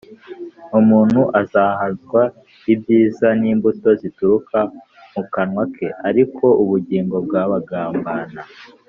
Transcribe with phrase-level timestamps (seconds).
[0.79, 2.21] umuntu azahazwa
[2.73, 4.59] ibyiza n’imbuto zituruka
[5.13, 8.41] mu kanwa ke, ariko ubugingo bw’abagambana